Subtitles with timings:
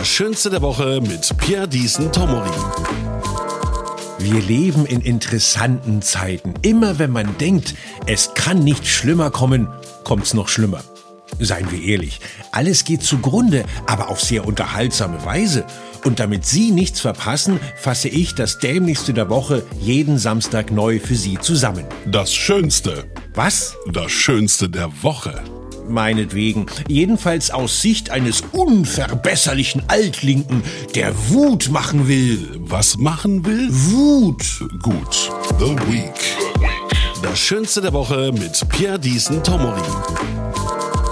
[0.00, 2.48] Das Schönste der Woche mit Pierre Diesen Tomori.
[4.18, 6.54] Wir leben in interessanten Zeiten.
[6.62, 7.74] Immer wenn man denkt,
[8.06, 9.68] es kann nicht schlimmer kommen,
[10.02, 10.82] kommt's noch schlimmer.
[11.38, 15.66] Seien wir ehrlich, alles geht zugrunde, aber auf sehr unterhaltsame Weise.
[16.06, 21.14] Und damit Sie nichts verpassen, fasse ich das Dämlichste der Woche jeden Samstag neu für
[21.14, 21.84] Sie zusammen.
[22.06, 23.04] Das Schönste.
[23.34, 23.76] Was?
[23.92, 25.59] Das Schönste der Woche.
[25.90, 26.66] Meinetwegen.
[26.88, 30.62] Jedenfalls aus Sicht eines unverbesserlichen Altlinken,
[30.94, 32.48] der Wut machen will.
[32.60, 33.68] Was machen will?
[33.70, 34.64] Wut.
[34.82, 35.30] Gut.
[35.58, 36.14] The Week.
[37.22, 39.82] Das Schönste der Woche mit Pierre Diesen Tomori.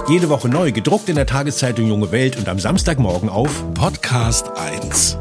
[0.07, 5.17] Jede Woche neu, gedruckt in der Tageszeitung Junge Welt und am Samstagmorgen auf Podcast 1.